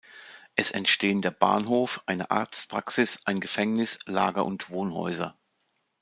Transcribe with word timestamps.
Es 0.55 0.71
entstehen 0.71 1.21
der 1.21 1.29
Bahnhof, 1.29 2.01
eine 2.07 2.31
Arztpraxis, 2.31 3.19
ein 3.25 3.39
Gefängnis, 3.39 3.99
Lager- 4.07 4.45
und 4.47 4.71
Wohnhäuser. 4.71 5.37